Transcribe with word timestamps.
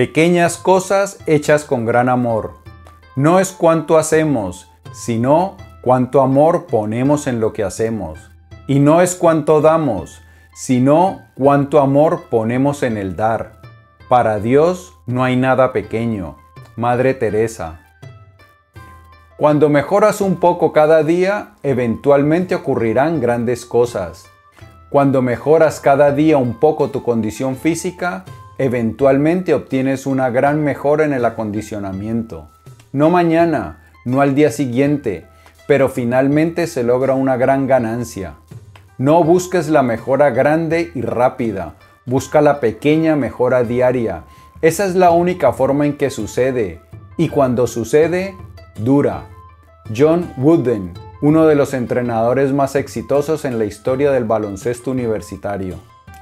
Pequeñas 0.00 0.56
cosas 0.56 1.18
hechas 1.26 1.66
con 1.66 1.84
gran 1.84 2.08
amor. 2.08 2.54
No 3.16 3.38
es 3.38 3.52
cuánto 3.52 3.98
hacemos, 3.98 4.66
sino 4.92 5.58
cuánto 5.82 6.22
amor 6.22 6.64
ponemos 6.68 7.26
en 7.26 7.38
lo 7.38 7.52
que 7.52 7.64
hacemos. 7.64 8.18
Y 8.66 8.78
no 8.78 9.02
es 9.02 9.14
cuánto 9.14 9.60
damos, 9.60 10.22
sino 10.54 11.20
cuánto 11.34 11.80
amor 11.80 12.30
ponemos 12.30 12.82
en 12.82 12.96
el 12.96 13.14
dar. 13.14 13.60
Para 14.08 14.40
Dios 14.40 14.94
no 15.04 15.22
hay 15.22 15.36
nada 15.36 15.70
pequeño. 15.74 16.38
Madre 16.76 17.12
Teresa. 17.12 17.80
Cuando 19.36 19.68
mejoras 19.68 20.22
un 20.22 20.36
poco 20.36 20.72
cada 20.72 21.02
día, 21.02 21.56
eventualmente 21.62 22.54
ocurrirán 22.54 23.20
grandes 23.20 23.66
cosas. 23.66 24.24
Cuando 24.88 25.20
mejoras 25.20 25.78
cada 25.78 26.10
día 26.10 26.38
un 26.38 26.58
poco 26.58 26.88
tu 26.88 27.02
condición 27.02 27.54
física, 27.54 28.24
eventualmente 28.60 29.54
obtienes 29.54 30.04
una 30.04 30.28
gran 30.28 30.62
mejora 30.62 31.06
en 31.06 31.14
el 31.14 31.24
acondicionamiento. 31.24 32.48
No 32.92 33.08
mañana, 33.08 33.90
no 34.04 34.20
al 34.20 34.34
día 34.34 34.50
siguiente, 34.52 35.24
pero 35.66 35.88
finalmente 35.88 36.66
se 36.66 36.82
logra 36.82 37.14
una 37.14 37.38
gran 37.38 37.66
ganancia. 37.66 38.34
No 38.98 39.24
busques 39.24 39.70
la 39.70 39.82
mejora 39.82 40.28
grande 40.28 40.92
y 40.94 41.00
rápida, 41.00 41.76
busca 42.04 42.42
la 42.42 42.60
pequeña 42.60 43.16
mejora 43.16 43.64
diaria. 43.64 44.24
Esa 44.60 44.84
es 44.84 44.94
la 44.94 45.10
única 45.10 45.54
forma 45.54 45.86
en 45.86 45.96
que 45.96 46.10
sucede, 46.10 46.82
y 47.16 47.30
cuando 47.30 47.66
sucede, 47.66 48.36
dura. 48.76 49.24
John 49.96 50.34
Wooden, 50.36 50.92
uno 51.22 51.46
de 51.46 51.54
los 51.54 51.72
entrenadores 51.72 52.52
más 52.52 52.76
exitosos 52.76 53.46
en 53.46 53.58
la 53.58 53.64
historia 53.64 54.10
del 54.10 54.24
baloncesto 54.24 54.90
universitario. 54.90 55.76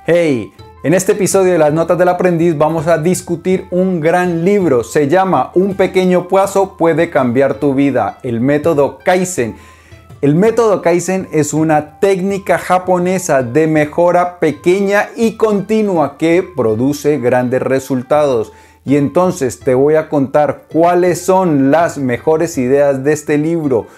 Hey, 0.06 0.52
en 0.88 0.94
este 0.94 1.12
episodio 1.12 1.52
de 1.52 1.58
las 1.58 1.74
Notas 1.74 1.98
del 1.98 2.08
Aprendiz 2.08 2.56
vamos 2.56 2.86
a 2.86 2.96
discutir 2.96 3.66
un 3.70 4.00
gran 4.00 4.42
libro. 4.42 4.82
Se 4.82 5.06
llama 5.06 5.50
Un 5.54 5.74
pequeño 5.74 6.28
paso 6.28 6.78
puede 6.78 7.10
cambiar 7.10 7.56
tu 7.56 7.74
vida, 7.74 8.18
el 8.22 8.40
método 8.40 8.98
Kaizen. 9.04 9.56
El 10.22 10.34
método 10.34 10.80
Kaizen 10.80 11.28
es 11.30 11.52
una 11.52 12.00
técnica 12.00 12.56
japonesa 12.56 13.42
de 13.42 13.66
mejora 13.66 14.38
pequeña 14.40 15.10
y 15.14 15.32
continua 15.32 16.16
que 16.16 16.42
produce 16.56 17.18
grandes 17.18 17.60
resultados. 17.60 18.54
Y 18.86 18.96
entonces 18.96 19.60
te 19.60 19.74
voy 19.74 19.96
a 19.96 20.08
contar 20.08 20.62
cuáles 20.72 21.20
son 21.20 21.70
las 21.70 21.98
mejores 21.98 22.56
ideas 22.56 23.04
de 23.04 23.12
este 23.12 23.36
libro 23.36 23.88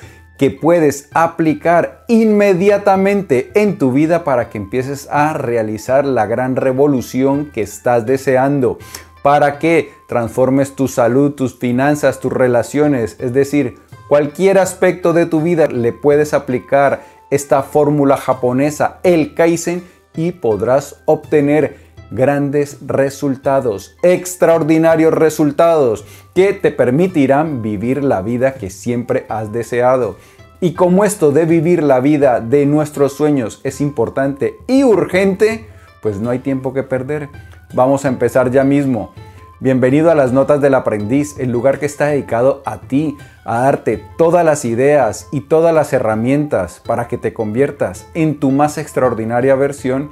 que 0.41 0.51
puedes 0.51 1.11
aplicar 1.13 2.07
inmediatamente 2.09 3.51
en 3.55 3.77
tu 3.77 3.93
vida 3.93 4.25
para 4.25 4.49
que 4.49 4.57
empieces 4.57 5.07
a 5.11 5.35
realizar 5.35 6.07
la 6.07 6.25
gran 6.25 6.57
revolución 6.57 7.51
que 7.53 7.61
estás 7.61 8.07
deseando, 8.07 8.79
para 9.23 9.59
que 9.59 9.93
transformes 10.09 10.75
tu 10.75 10.89
salud, 10.89 11.33
tus 11.33 11.59
finanzas, 11.59 12.21
tus 12.21 12.33
relaciones, 12.33 13.17
es 13.21 13.35
decir, 13.35 13.75
cualquier 14.09 14.57
aspecto 14.57 15.13
de 15.13 15.27
tu 15.27 15.43
vida 15.43 15.67
le 15.67 15.93
puedes 15.93 16.33
aplicar 16.33 17.03
esta 17.31 17.63
fórmula 17.63 18.17
japonesa, 18.17 18.99
el 19.03 19.35
Kaizen, 19.35 19.85
y 20.17 20.33
podrás 20.33 21.03
obtener 21.05 21.90
grandes 22.11 22.79
resultados, 22.87 23.97
extraordinarios 24.03 25.15
resultados 25.15 26.05
que 26.35 26.53
te 26.53 26.71
permitirán 26.71 27.63
vivir 27.63 28.03
la 28.05 28.23
vida 28.23 28.55
que 28.55 28.71
siempre 28.71 29.27
has 29.29 29.53
deseado. 29.53 30.17
Y 30.61 30.75
como 30.75 31.05
esto 31.05 31.33
de 31.33 31.47
vivir 31.47 31.83
la 31.83 32.01
vida 32.01 32.41
de 32.41 32.67
nuestros 32.67 33.15
sueños 33.15 33.61
es 33.65 33.81
importante 33.81 34.57
y 34.67 34.85
urgente, 34.85 35.67
pues 36.03 36.21
no 36.21 36.31
hay 36.31 36.41
tiempo 36.41 36.75
que 36.75 36.83
perder. 36.83 37.29
Vamos 37.73 38.05
a 38.05 38.09
empezar 38.09 38.51
ya 38.51 38.65
mismo. 38.65 39.13
Bienvenido 39.63 40.11
a 40.11 40.15
las 40.15 40.33
Notas 40.33 40.63
del 40.63 40.75
Aprendiz, 40.75 41.39
el 41.39 41.51
lugar 41.51 41.79
que 41.79 41.85
está 41.85 42.07
dedicado 42.07 42.63
a 42.65 42.79
ti, 42.81 43.19
a 43.45 43.61
darte 43.61 44.03
todas 44.17 44.43
las 44.43 44.65
ideas 44.65 45.29
y 45.33 45.43
todas 45.43 45.75
las 45.75 45.93
herramientas 45.93 46.81
para 46.87 47.09
que 47.09 47.19
te 47.19 47.35
conviertas 47.35 48.07
en 48.15 48.41
tu 48.41 48.51
más 48.51 48.79
extraordinaria 48.79 49.55
versión 49.55 50.09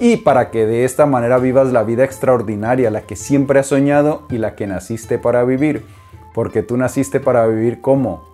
y 0.00 0.16
para 0.16 0.50
que 0.50 0.66
de 0.66 0.84
esta 0.84 1.04
manera 1.04 1.38
vivas 1.38 1.70
la 1.72 1.84
vida 1.84 2.04
extraordinaria, 2.04 2.90
la 2.90 3.02
que 3.02 3.16
siempre 3.16 3.60
has 3.60 3.66
soñado 3.66 4.22
y 4.30 4.38
la 4.38 4.56
que 4.56 4.66
naciste 4.66 5.18
para 5.18 5.44
vivir. 5.44 5.84
Porque 6.32 6.62
tú 6.62 6.78
naciste 6.78 7.20
para 7.20 7.46
vivir 7.46 7.82
como? 7.82 8.24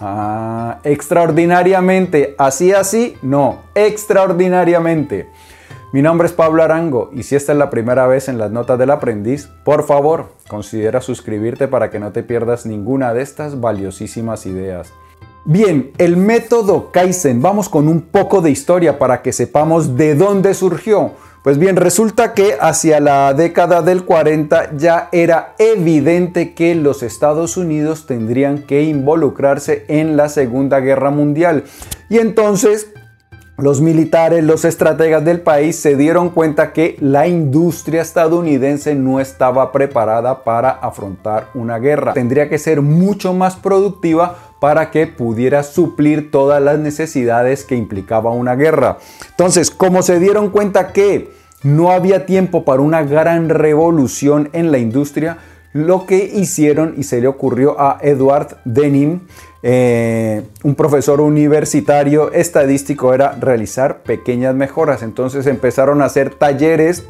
Ah, 0.00 0.78
extraordinariamente. 0.84 2.34
Así, 2.38 2.72
así, 2.72 3.16
no, 3.22 3.62
extraordinariamente. 3.74 5.30
Mi 5.92 6.02
nombre 6.02 6.26
es 6.26 6.34
Pablo 6.34 6.62
Arango 6.62 7.08
y 7.14 7.22
si 7.22 7.34
esta 7.34 7.52
es 7.52 7.58
la 7.58 7.70
primera 7.70 8.06
vez 8.06 8.28
en 8.28 8.36
las 8.36 8.50
notas 8.50 8.78
del 8.78 8.90
aprendiz, 8.90 9.48
por 9.64 9.84
favor, 9.86 10.32
considera 10.48 11.00
suscribirte 11.00 11.66
para 11.66 11.90
que 11.90 11.98
no 11.98 12.12
te 12.12 12.22
pierdas 12.22 12.66
ninguna 12.66 13.14
de 13.14 13.22
estas 13.22 13.60
valiosísimas 13.60 14.44
ideas. 14.44 14.92
Bien, 15.48 15.92
el 15.98 16.16
método 16.16 16.90
Kaizen, 16.90 17.40
vamos 17.40 17.68
con 17.68 17.86
un 17.86 18.00
poco 18.00 18.40
de 18.40 18.50
historia 18.50 18.98
para 18.98 19.22
que 19.22 19.32
sepamos 19.32 19.96
de 19.96 20.16
dónde 20.16 20.54
surgió. 20.54 21.12
Pues 21.44 21.56
bien, 21.56 21.76
resulta 21.76 22.34
que 22.34 22.56
hacia 22.60 22.98
la 22.98 23.32
década 23.32 23.80
del 23.80 24.04
40 24.04 24.72
ya 24.76 25.08
era 25.12 25.54
evidente 25.60 26.52
que 26.52 26.74
los 26.74 27.04
Estados 27.04 27.56
Unidos 27.56 28.06
tendrían 28.06 28.64
que 28.64 28.82
involucrarse 28.82 29.84
en 29.86 30.16
la 30.16 30.28
Segunda 30.28 30.80
Guerra 30.80 31.10
Mundial. 31.10 31.62
Y 32.10 32.18
entonces 32.18 32.88
los 33.58 33.80
militares, 33.80 34.44
los 34.44 34.66
estrategas 34.66 35.24
del 35.24 35.40
país 35.40 35.76
se 35.76 35.96
dieron 35.96 36.28
cuenta 36.28 36.74
que 36.74 36.96
la 37.00 37.26
industria 37.26 38.02
estadounidense 38.02 38.94
no 38.94 39.18
estaba 39.18 39.72
preparada 39.72 40.44
para 40.44 40.70
afrontar 40.70 41.48
una 41.54 41.78
guerra. 41.78 42.12
Tendría 42.12 42.50
que 42.50 42.58
ser 42.58 42.82
mucho 42.82 43.32
más 43.32 43.56
productiva 43.56 44.45
para 44.66 44.90
que 44.90 45.06
pudiera 45.06 45.62
suplir 45.62 46.32
todas 46.32 46.60
las 46.60 46.76
necesidades 46.76 47.62
que 47.62 47.76
implicaba 47.76 48.32
una 48.32 48.56
guerra. 48.56 48.98
Entonces, 49.30 49.70
como 49.70 50.02
se 50.02 50.18
dieron 50.18 50.50
cuenta 50.50 50.92
que 50.92 51.30
no 51.62 51.92
había 51.92 52.26
tiempo 52.26 52.64
para 52.64 52.82
una 52.82 53.04
gran 53.04 53.48
revolución 53.48 54.50
en 54.52 54.72
la 54.72 54.78
industria, 54.78 55.38
lo 55.72 56.04
que 56.04 56.16
hicieron 56.34 56.94
y 56.96 57.04
se 57.04 57.20
le 57.20 57.28
ocurrió 57.28 57.80
a 57.80 57.98
Edward 58.02 58.56
Denning, 58.64 59.28
eh, 59.62 60.42
un 60.64 60.74
profesor 60.74 61.20
universitario 61.20 62.32
estadístico, 62.32 63.14
era 63.14 63.36
realizar 63.38 63.98
pequeñas 63.98 64.56
mejoras. 64.56 65.04
Entonces 65.04 65.46
empezaron 65.46 66.02
a 66.02 66.06
hacer 66.06 66.34
talleres 66.34 67.04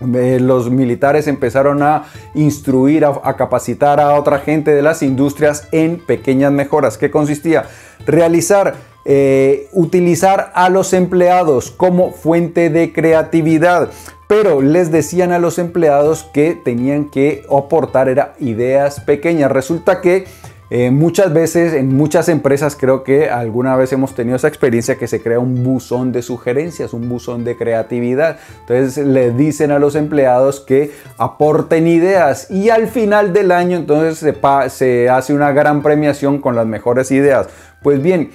los 0.00 0.70
militares 0.70 1.26
empezaron 1.26 1.82
a 1.82 2.04
instruir, 2.34 3.04
a, 3.04 3.36
capacitar 3.36 4.00
a 4.00 4.14
otra 4.14 4.38
gente 4.38 4.72
de 4.72 4.82
las 4.82 5.02
industrias 5.02 5.68
en 5.72 5.98
pequeñas 5.98 6.52
mejoras. 6.52 6.98
¿Qué 6.98 7.10
consistía? 7.10 7.64
Realizar, 8.06 8.74
eh, 9.04 9.68
utilizar 9.72 10.52
a 10.54 10.68
los 10.68 10.92
empleados 10.92 11.70
como 11.70 12.12
fuente 12.12 12.70
de 12.70 12.92
creatividad. 12.92 13.90
Pero 14.26 14.62
les 14.62 14.92
decían 14.92 15.32
a 15.32 15.40
los 15.40 15.58
empleados 15.58 16.22
que 16.32 16.54
tenían 16.54 17.06
que 17.06 17.44
aportar 17.50 18.08
era 18.08 18.34
ideas 18.38 19.00
pequeñas. 19.00 19.50
Resulta 19.50 20.00
que 20.00 20.26
eh, 20.72 20.92
muchas 20.92 21.32
veces 21.32 21.72
en 21.74 21.96
muchas 21.96 22.28
empresas 22.28 22.76
creo 22.78 23.02
que 23.02 23.28
alguna 23.28 23.74
vez 23.74 23.92
hemos 23.92 24.14
tenido 24.14 24.36
esa 24.36 24.46
experiencia 24.46 24.96
que 24.96 25.08
se 25.08 25.20
crea 25.20 25.40
un 25.40 25.64
buzón 25.64 26.12
de 26.12 26.22
sugerencias, 26.22 26.92
un 26.92 27.08
buzón 27.08 27.42
de 27.42 27.56
creatividad. 27.56 28.38
Entonces 28.60 29.04
le 29.04 29.32
dicen 29.32 29.72
a 29.72 29.80
los 29.80 29.96
empleados 29.96 30.60
que 30.60 30.92
aporten 31.18 31.88
ideas 31.88 32.48
y 32.52 32.70
al 32.70 32.86
final 32.86 33.32
del 33.32 33.50
año 33.50 33.76
entonces 33.76 34.18
se, 34.18 34.70
se 34.70 35.08
hace 35.08 35.34
una 35.34 35.50
gran 35.50 35.82
premiación 35.82 36.40
con 36.40 36.54
las 36.54 36.66
mejores 36.66 37.10
ideas. 37.10 37.48
Pues 37.82 38.00
bien, 38.00 38.30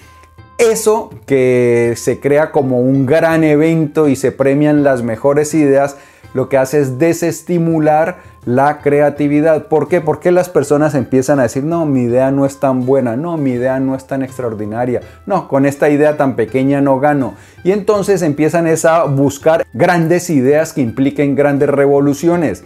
eso 0.57 1.12
que 1.25 1.94
se 1.95 2.19
crea 2.19 2.51
como 2.51 2.81
un 2.81 3.06
gran 3.06 3.45
evento 3.45 4.09
y 4.09 4.18
se 4.18 4.34
premian 4.34 4.84
las 4.84 5.03
mejores 5.03 5.53
ideas, 5.53 5.95
lo 6.34 6.50
que 6.50 6.57
hace 6.57 6.81
es 6.81 7.00
desestimular 7.00 8.18
la 8.45 8.80
creatividad. 8.80 9.65
¿Por 9.65 9.88
qué? 9.88 10.01
Porque 10.01 10.31
las 10.31 10.50
personas 10.50 10.95
empiezan 10.95 11.39
a 11.39 11.44
decir, 11.44 11.63
no, 11.63 11.86
mi 11.86 12.03
idea 12.03 12.31
no 12.31 12.45
es 12.45 12.59
tan 12.59 12.86
buena, 12.86 13.15
no, 13.15 13.38
mi 13.38 13.51
idea 13.51 13.80
no 13.80 13.95
es 13.95 14.06
tan 14.06 14.21
extraordinaria, 14.21 15.01
no, 15.25 15.47
con 15.47 15.65
esta 15.65 15.89
idea 15.89 16.18
tan 16.18 16.36
pequeña 16.36 16.81
no 16.81 17.00
gano. 17.00 17.33
Y 17.63 17.71
entonces 17.71 18.21
empiezan 18.21 18.68
a 18.86 19.03
buscar 19.03 19.65
grandes 19.74 20.30
ideas 20.30 20.74
que 20.74 20.81
impliquen 20.81 21.36
grandes 21.36 21.69
revoluciones. 21.69 22.63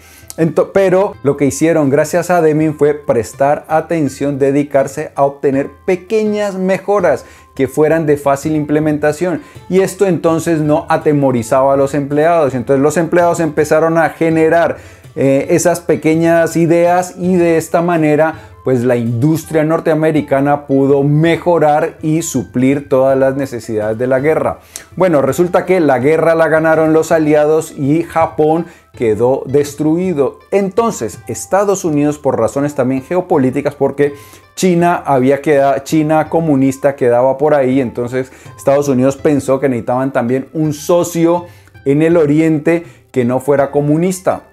pero 0.74 1.16
lo 1.24 1.36
que 1.36 1.46
hicieron 1.46 1.90
gracias 1.90 2.30
a 2.30 2.42
Deming 2.42 2.76
fue 2.76 2.94
prestar 2.94 3.66
atención, 3.68 4.40
dedicarse 4.40 5.12
a 5.16 5.24
obtener 5.24 5.70
pequeñas 5.86 6.56
mejoras 6.56 7.26
que 7.60 7.68
fueran 7.68 8.06
de 8.06 8.16
fácil 8.16 8.56
implementación. 8.56 9.42
Y 9.68 9.82
esto 9.82 10.06
entonces 10.06 10.62
no 10.62 10.86
atemorizaba 10.88 11.74
a 11.74 11.78
los 11.78 11.94
empleados. 11.94 12.56
Entonces 12.56 12.82
los 12.82 12.96
empleados 12.96 13.42
empezaron 13.42 13.98
a 13.98 14.12
generar 14.12 14.78
eh, 15.16 15.48
esas 15.50 15.80
pequeñas 15.80 16.56
ideas 16.56 17.16
y 17.18 17.36
de 17.36 17.58
esta 17.58 17.82
manera 17.82 18.36
pues 18.64 18.84
la 18.84 18.98
industria 18.98 19.64
norteamericana 19.64 20.68
pudo 20.68 21.02
mejorar 21.04 21.98
y 22.02 22.22
suplir 22.22 22.90
todas 22.90 23.18
las 23.18 23.36
necesidades 23.36 23.98
de 23.98 24.08
la 24.08 24.20
guerra. 24.20 24.60
Bueno, 24.96 25.22
resulta 25.22 25.66
que 25.66 25.80
la 25.80 26.00
guerra 26.00 26.36
la 26.36 26.50
ganaron 26.50 26.94
los 26.94 27.12
aliados 27.12 27.72
y 27.72 28.04
Japón 28.04 28.66
quedó 28.96 29.44
destruido. 29.46 30.40
Entonces, 30.52 31.20
Estados 31.28 31.86
Unidos, 31.86 32.20
por 32.20 32.38
razones 32.38 32.76
también 32.76 33.02
geopolíticas, 33.02 33.76
porque 33.76 34.14
China 34.56 35.02
había 35.06 35.42
quedado, 35.42 35.80
China 35.80 36.28
comunista 36.30 36.96
quedaba 36.96 37.38
por 37.38 37.54
ahí, 37.54 37.80
entonces 37.80 38.32
Estados 38.58 38.90
Unidos 38.90 39.16
pensó 39.16 39.60
que 39.60 39.70
necesitaban 39.70 40.12
también 40.12 40.50
un 40.54 40.74
socio 40.74 41.46
en 41.86 42.02
el 42.02 42.18
oriente 42.18 42.84
que 43.12 43.24
no 43.24 43.40
fuera 43.40 43.72
comunista. 43.72 44.49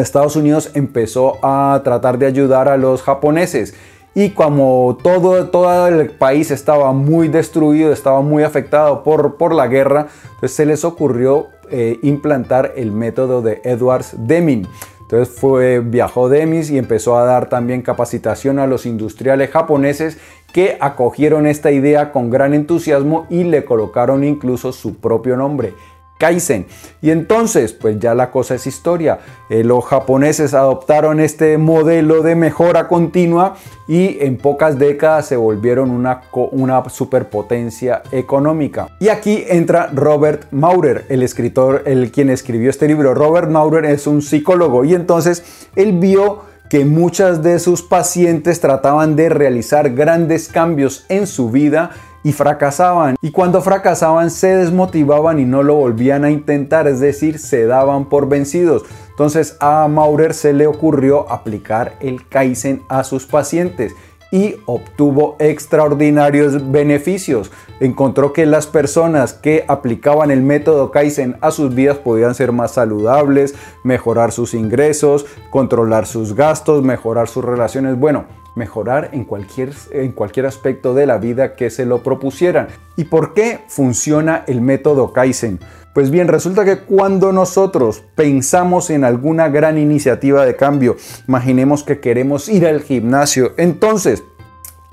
Estados 0.00 0.36
Unidos 0.36 0.70
empezó 0.74 1.38
a 1.42 1.80
tratar 1.84 2.18
de 2.18 2.26
ayudar 2.26 2.68
a 2.68 2.76
los 2.76 3.02
japoneses 3.02 3.74
y 4.14 4.30
como 4.30 4.98
todo, 5.02 5.88
el 5.88 6.10
país 6.10 6.50
estaba 6.50 6.92
muy 6.92 7.28
destruido, 7.28 7.92
estaba 7.92 8.20
muy 8.20 8.42
afectado 8.42 9.02
por, 9.02 9.36
por 9.36 9.54
la 9.54 9.68
guerra, 9.68 10.08
pues 10.38 10.52
se 10.52 10.66
les 10.66 10.84
ocurrió 10.84 11.46
eh, 11.70 11.98
implantar 12.02 12.74
el 12.76 12.92
método 12.92 13.40
de 13.40 13.62
Edwards 13.64 14.14
Deming. 14.18 14.66
Entonces 15.00 15.34
fue, 15.34 15.80
viajó 15.80 16.30
Demis 16.30 16.70
y 16.70 16.78
empezó 16.78 17.18
a 17.18 17.24
dar 17.26 17.50
también 17.50 17.82
capacitación 17.82 18.58
a 18.58 18.66
los 18.66 18.86
industriales 18.86 19.50
japoneses 19.50 20.16
que 20.54 20.78
acogieron 20.80 21.46
esta 21.46 21.70
idea 21.70 22.12
con 22.12 22.30
gran 22.30 22.54
entusiasmo 22.54 23.26
y 23.28 23.44
le 23.44 23.64
colocaron 23.66 24.24
incluso 24.24 24.72
su 24.72 24.96
propio 24.96 25.36
nombre, 25.36 25.74
Kaizen. 26.22 26.66
Y 27.00 27.10
entonces, 27.10 27.72
pues 27.72 27.98
ya 27.98 28.14
la 28.14 28.30
cosa 28.30 28.54
es 28.54 28.68
historia. 28.68 29.18
Eh, 29.50 29.64
los 29.64 29.84
japoneses 29.84 30.54
adoptaron 30.54 31.18
este 31.18 31.58
modelo 31.58 32.22
de 32.22 32.36
mejora 32.36 32.86
continua 32.86 33.56
y 33.88 34.18
en 34.20 34.36
pocas 34.36 34.78
décadas 34.78 35.26
se 35.26 35.34
volvieron 35.34 35.90
una, 35.90 36.22
una 36.52 36.88
superpotencia 36.88 38.04
económica. 38.12 38.86
Y 39.00 39.08
aquí 39.08 39.42
entra 39.48 39.90
Robert 39.92 40.46
Maurer, 40.52 41.06
el 41.08 41.24
escritor, 41.24 41.82
el 41.86 42.12
quien 42.12 42.30
escribió 42.30 42.70
este 42.70 42.86
libro. 42.86 43.14
Robert 43.14 43.48
Maurer 43.48 43.86
es 43.86 44.06
un 44.06 44.22
psicólogo 44.22 44.84
y 44.84 44.94
entonces 44.94 45.66
él 45.74 45.98
vio 45.98 46.52
que 46.70 46.84
muchas 46.84 47.42
de 47.42 47.58
sus 47.58 47.82
pacientes 47.82 48.60
trataban 48.60 49.16
de 49.16 49.28
realizar 49.28 49.90
grandes 49.90 50.48
cambios 50.48 51.04
en 51.08 51.26
su 51.26 51.50
vida 51.50 51.90
y 52.24 52.32
fracasaban. 52.32 53.16
Y 53.20 53.30
cuando 53.30 53.62
fracasaban 53.62 54.30
se 54.30 54.56
desmotivaban 54.56 55.38
y 55.38 55.44
no 55.44 55.62
lo 55.62 55.74
volvían 55.74 56.24
a 56.24 56.30
intentar, 56.30 56.86
es 56.86 57.00
decir, 57.00 57.38
se 57.38 57.66
daban 57.66 58.06
por 58.06 58.28
vencidos. 58.28 58.84
Entonces 59.10 59.56
a 59.60 59.88
Maurer 59.88 60.34
se 60.34 60.52
le 60.52 60.66
ocurrió 60.66 61.30
aplicar 61.30 61.94
el 62.00 62.26
Kaizen 62.28 62.82
a 62.88 63.04
sus 63.04 63.26
pacientes 63.26 63.94
y 64.32 64.56
obtuvo 64.64 65.36
extraordinarios 65.38 66.72
beneficios. 66.72 67.52
Encontró 67.80 68.32
que 68.32 68.46
las 68.46 68.66
personas 68.66 69.34
que 69.34 69.64
aplicaban 69.68 70.30
el 70.30 70.40
método 70.40 70.90
Kaizen 70.90 71.36
a 71.42 71.50
sus 71.50 71.74
vidas 71.74 71.98
podían 71.98 72.34
ser 72.34 72.50
más 72.50 72.72
saludables, 72.72 73.54
mejorar 73.84 74.32
sus 74.32 74.54
ingresos, 74.54 75.26
controlar 75.50 76.06
sus 76.06 76.34
gastos, 76.34 76.82
mejorar 76.82 77.28
sus 77.28 77.44
relaciones. 77.44 77.98
Bueno, 77.98 78.24
mejorar 78.54 79.10
en 79.12 79.24
cualquier, 79.24 79.70
en 79.90 80.12
cualquier 80.12 80.46
aspecto 80.46 80.94
de 80.94 81.06
la 81.06 81.18
vida 81.18 81.54
que 81.54 81.70
se 81.70 81.86
lo 81.86 82.02
propusieran. 82.02 82.68
¿Y 82.96 83.04
por 83.04 83.34
qué 83.34 83.60
funciona 83.68 84.44
el 84.46 84.60
método 84.60 85.12
Kaizen? 85.12 85.60
Pues 85.94 86.10
bien, 86.10 86.28
resulta 86.28 86.64
que 86.64 86.78
cuando 86.78 87.32
nosotros 87.32 88.02
pensamos 88.14 88.88
en 88.88 89.04
alguna 89.04 89.48
gran 89.48 89.76
iniciativa 89.76 90.46
de 90.46 90.56
cambio, 90.56 90.96
imaginemos 91.28 91.84
que 91.84 92.00
queremos 92.00 92.48
ir 92.48 92.66
al 92.66 92.80
gimnasio, 92.80 93.52
entonces 93.58 94.22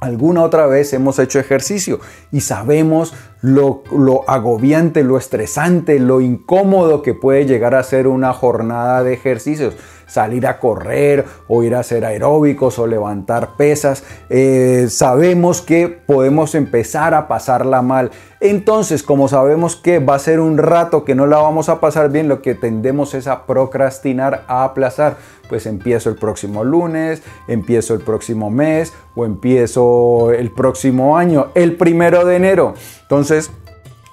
alguna 0.02 0.44
otra 0.44 0.66
vez 0.68 0.92
hemos 0.94 1.20
hecho 1.20 1.40
ejercicio 1.40 2.00
y 2.32 2.42
sabemos 2.42 3.14
lo, 3.42 3.84
lo, 3.92 4.30
agobiante, 4.30 5.04
lo 5.04 5.18
estresante, 5.18 6.00
lo 6.00 6.20
incómodo 6.22 7.02
que 7.02 7.14
puede 7.14 7.46
llegar 7.46 7.76
a 7.76 7.84
ser 7.84 8.08
una 8.08 8.34
jornada 8.34 9.04
de 9.04 9.14
ejercicios 9.14 9.76
salir 10.10 10.48
a 10.48 10.60
correr 10.60 11.26
o 11.48 11.64
ir 11.64 11.76
a 11.76 11.80
hacer 11.80 12.04
aeróbicos 12.04 12.80
o 12.80 12.88
levantar 12.88 13.56
pesas, 13.56 14.04
eh, 14.30 14.88
sabemos 14.90 15.62
que 15.62 15.88
podemos 15.88 16.56
empezar 16.56 17.14
a 17.14 17.28
pasarla 17.28 17.82
mal. 17.82 18.12
Entonces, 18.42 19.04
como 19.04 19.28
sabemos 19.28 19.76
que 19.76 20.00
va 20.00 20.16
a 20.16 20.20
ser 20.20 20.40
un 20.40 20.58
rato 20.58 21.04
que 21.04 21.14
no 21.14 21.28
la 21.28 21.38
vamos 21.38 21.70
a 21.70 21.80
pasar 21.80 22.10
bien, 22.10 22.28
lo 22.28 22.42
que 22.42 22.56
tendemos 22.56 23.14
es 23.14 23.28
a 23.28 23.46
procrastinar, 23.46 24.44
a 24.48 24.64
aplazar. 24.64 25.18
Pues 25.50 25.66
empiezo 25.66 26.10
el 26.10 26.16
próximo 26.16 26.64
lunes, 26.64 27.22
empiezo 27.48 27.94
el 27.96 28.02
próximo 28.02 28.50
mes 28.50 28.94
o 29.16 29.26
empiezo 29.26 30.32
el 30.32 30.52
próximo 30.52 31.18
año, 31.18 31.48
el 31.56 31.76
primero 31.76 32.24
de 32.24 32.36
enero. 32.36 32.76
Entonces, 33.02 33.52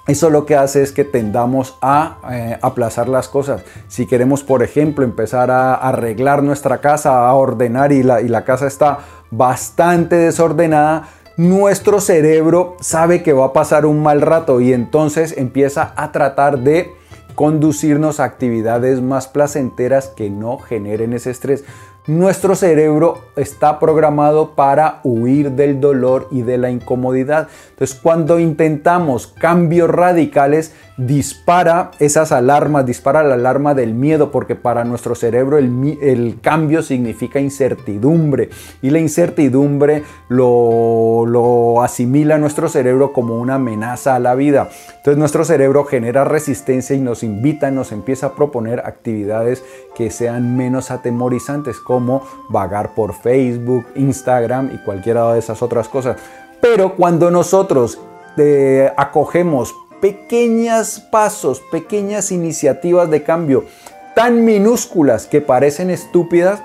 eso 0.07 0.29
lo 0.29 0.45
que 0.45 0.55
hace 0.55 0.81
es 0.81 0.91
que 0.91 1.03
tendamos 1.03 1.77
a 1.81 2.17
eh, 2.31 2.57
aplazar 2.61 3.09
las 3.09 3.27
cosas. 3.27 3.63
Si 3.87 4.05
queremos, 4.05 4.43
por 4.43 4.63
ejemplo, 4.63 5.03
empezar 5.03 5.51
a 5.51 5.75
arreglar 5.75 6.43
nuestra 6.43 6.79
casa, 6.79 7.27
a 7.27 7.33
ordenar 7.33 7.91
y 7.91 8.03
la, 8.03 8.21
y 8.21 8.29
la 8.29 8.45
casa 8.45 8.67
está 8.67 8.99
bastante 9.31 10.15
desordenada, 10.15 11.09
nuestro 11.35 11.99
cerebro 12.01 12.77
sabe 12.79 13.21
que 13.21 13.33
va 13.33 13.47
a 13.47 13.53
pasar 13.53 13.85
un 13.85 14.01
mal 14.01 14.21
rato 14.21 14.61
y 14.61 14.73
entonces 14.73 15.35
empieza 15.37 15.93
a 15.95 16.11
tratar 16.11 16.59
de 16.59 16.95
conducirnos 17.35 18.19
a 18.19 18.23
actividades 18.23 18.99
más 18.99 19.27
placenteras 19.27 20.07
que 20.07 20.31
no 20.31 20.57
generen 20.57 21.13
ese 21.13 21.29
estrés. 21.29 21.63
Nuestro 22.07 22.55
cerebro 22.55 23.25
está 23.35 23.79
programado 23.79 24.55
para 24.55 25.01
huir 25.03 25.51
del 25.51 25.81
dolor 25.81 26.29
y 26.31 26.41
de 26.41 26.57
la 26.57 26.69
incomodidad. 26.69 27.49
Entonces 27.71 27.99
cuando 28.01 28.39
intentamos 28.39 29.27
cambios 29.27 29.89
radicales, 29.89 30.73
dispara 30.97 31.91
esas 31.99 32.31
alarmas, 32.31 32.85
dispara 32.85 33.23
la 33.23 33.35
alarma 33.35 33.75
del 33.75 33.93
miedo, 33.93 34.31
porque 34.31 34.55
para 34.55 34.83
nuestro 34.83 35.13
cerebro 35.13 35.57
el, 35.57 36.39
cambio 36.41 36.81
significa 36.81 37.39
incertidumbre 37.39 38.49
y 38.81 38.89
la 38.89 38.99
incertidumbre 38.99 40.03
lo, 40.27 41.25
lo 41.27 41.83
asimila 41.83 42.37
nuestro 42.37 42.67
cerebro 42.67 43.13
como 43.13 43.39
una 43.39 43.55
amenaza 43.55 44.15
a 44.15 44.19
la 44.19 44.33
vida. 44.33 44.69
Entonces 44.89 45.17
nuestro 45.17 45.45
cerebro 45.45 45.85
genera 45.85 46.25
resistencia 46.25 46.95
y 46.95 46.99
nos 46.99 47.23
invita, 47.23 47.69
nos 47.69 47.91
empieza 47.91 48.27
a 48.27 48.35
proponer 48.35 48.79
actividades 48.79 49.63
que 49.95 50.09
sean 50.09 50.57
menos 50.57 50.89
atemorizantes, 50.89 51.79
como 51.79 52.23
vagar 52.49 52.95
por 52.95 53.13
Facebook, 53.13 53.85
Instagram 53.95 54.71
y 54.73 54.77
cualquiera 54.79 55.33
de 55.33 55.39
esas 55.39 55.61
otras 55.61 55.87
cosas. 55.87 56.17
Pero 56.59 56.95
cuando 56.95 57.29
nosotros 57.29 57.99
eh, 58.37 58.91
acogemos 58.97 59.75
pequeños 60.01 60.99
pasos, 60.99 61.61
pequeñas 61.71 62.31
iniciativas 62.31 63.09
de 63.09 63.23
cambio 63.23 63.65
tan 64.17 64.45
minúsculas 64.45 65.27
que 65.27 65.41
parecen 65.41 65.91
estúpidas, 65.91 66.63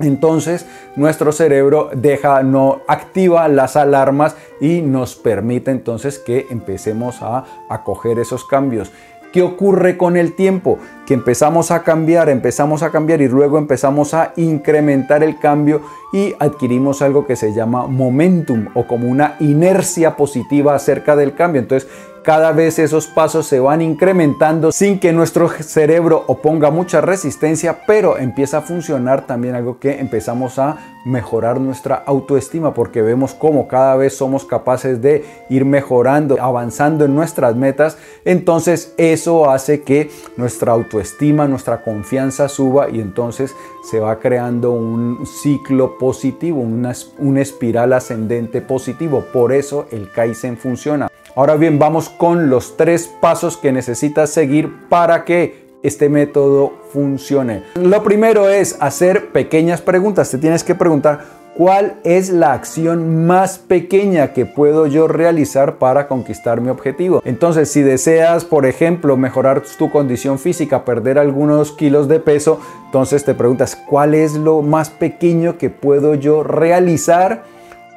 entonces 0.00 0.66
nuestro 0.96 1.30
cerebro 1.30 1.90
deja 1.94 2.42
no 2.42 2.80
activa 2.88 3.46
las 3.46 3.76
alarmas 3.76 4.34
y 4.60 4.82
nos 4.82 5.14
permite 5.14 5.70
entonces 5.70 6.18
que 6.18 6.48
empecemos 6.50 7.22
a 7.22 7.44
acoger 7.68 8.18
esos 8.18 8.44
cambios. 8.44 8.90
¿Qué 9.32 9.42
ocurre 9.42 9.96
con 9.96 10.16
el 10.16 10.34
tiempo? 10.34 10.78
Que 11.06 11.14
empezamos 11.14 11.70
a 11.70 11.84
cambiar, 11.84 12.28
empezamos 12.28 12.82
a 12.82 12.90
cambiar 12.90 13.22
y 13.22 13.28
luego 13.28 13.58
empezamos 13.58 14.12
a 14.12 14.32
incrementar 14.36 15.22
el 15.22 15.38
cambio 15.38 15.82
y 16.12 16.34
adquirimos 16.40 17.00
algo 17.00 17.26
que 17.26 17.36
se 17.36 17.54
llama 17.54 17.86
momentum 17.86 18.66
o 18.74 18.88
como 18.88 19.08
una 19.08 19.36
inercia 19.38 20.16
positiva 20.16 20.74
acerca 20.74 21.16
del 21.16 21.34
cambio. 21.34 21.62
Entonces, 21.62 21.88
cada 22.22 22.52
vez 22.52 22.78
esos 22.78 23.06
pasos 23.06 23.46
se 23.46 23.58
van 23.58 23.82
incrementando 23.82 24.70
sin 24.70 24.98
que 25.00 25.12
nuestro 25.12 25.48
cerebro 25.48 26.24
oponga 26.26 26.70
mucha 26.70 27.00
resistencia, 27.00 27.84
pero 27.86 28.16
empieza 28.16 28.58
a 28.58 28.62
funcionar 28.62 29.26
también 29.26 29.54
algo 29.54 29.78
que 29.78 29.98
empezamos 29.98 30.58
a 30.58 30.76
mejorar 31.04 31.60
nuestra 31.60 31.96
autoestima 32.06 32.74
porque 32.74 33.02
vemos 33.02 33.34
cómo 33.34 33.66
cada 33.66 33.96
vez 33.96 34.16
somos 34.16 34.44
capaces 34.44 35.02
de 35.02 35.24
ir 35.48 35.64
mejorando, 35.64 36.36
avanzando 36.40 37.04
en 37.04 37.14
nuestras 37.14 37.56
metas. 37.56 37.98
Entonces 38.24 38.94
eso 38.96 39.50
hace 39.50 39.82
que 39.82 40.10
nuestra 40.36 40.72
autoestima, 40.72 41.48
nuestra 41.48 41.82
confianza 41.82 42.48
suba 42.48 42.88
y 42.88 43.00
entonces 43.00 43.54
se 43.90 43.98
va 43.98 44.20
creando 44.20 44.70
un 44.72 45.26
ciclo 45.26 45.98
positivo, 45.98 46.60
una, 46.60 46.92
espiral 47.40 47.92
ascendente 47.92 48.60
positivo. 48.60 49.24
Por 49.32 49.52
eso 49.52 49.86
el 49.90 50.10
Kaizen 50.10 50.56
funciona. 50.56 51.08
Ahora 51.34 51.56
bien, 51.56 51.78
vamos 51.78 52.10
con 52.10 52.50
los 52.50 52.76
tres 52.76 53.10
pasos 53.20 53.56
que 53.56 53.72
necesitas 53.72 54.30
seguir 54.30 54.70
para 54.88 55.24
que 55.24 55.62
este 55.82 56.08
método 56.08 56.72
funcione. 56.92 57.62
Lo 57.74 58.02
primero 58.02 58.48
es 58.48 58.76
hacer 58.80 59.32
pequeñas 59.32 59.80
preguntas. 59.80 60.30
Te 60.30 60.38
tienes 60.38 60.62
que 60.62 60.74
preguntar 60.74 61.42
¿Cuál 61.54 61.96
es 62.02 62.30
la 62.30 62.54
acción 62.54 63.26
más 63.26 63.58
pequeña 63.58 64.32
que 64.32 64.46
puedo 64.46 64.86
yo 64.86 65.06
realizar 65.06 65.76
para 65.76 66.08
conquistar 66.08 66.62
mi 66.62 66.70
objetivo? 66.70 67.20
Entonces, 67.26 67.70
si 67.70 67.82
deseas, 67.82 68.46
por 68.46 68.64
ejemplo, 68.64 69.18
mejorar 69.18 69.62
tu 69.78 69.90
condición 69.90 70.38
física, 70.38 70.86
perder 70.86 71.18
algunos 71.18 71.72
kilos 71.72 72.08
de 72.08 72.20
peso, 72.20 72.58
entonces 72.86 73.26
te 73.26 73.34
preguntas, 73.34 73.76
¿cuál 73.76 74.14
es 74.14 74.32
lo 74.32 74.62
más 74.62 74.88
pequeño 74.88 75.58
que 75.58 75.68
puedo 75.68 76.14
yo 76.14 76.42
realizar 76.42 77.44